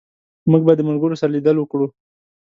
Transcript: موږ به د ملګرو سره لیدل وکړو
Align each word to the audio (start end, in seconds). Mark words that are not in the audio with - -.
موږ 0.51 0.61
به 0.67 0.73
د 0.77 0.81
ملګرو 0.89 1.19
سره 1.21 1.33
لیدل 1.35 1.55
وکړو 1.59 1.87